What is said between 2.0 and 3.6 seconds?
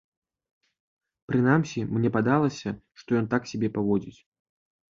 падалася, што ён так